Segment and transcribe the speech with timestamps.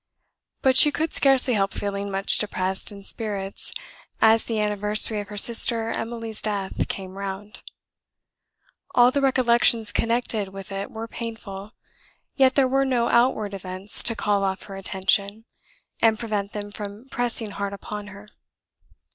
[0.63, 3.71] But she could scarcely help feeling much depressed in spirits
[4.19, 7.61] as the anniversary of her sister Emily's death came round;
[8.95, 11.73] all the recollections connected with it were painful,
[12.35, 15.45] yet there were no outward events to call off her attention,
[16.01, 18.27] and prevent them from pressing hard upon her.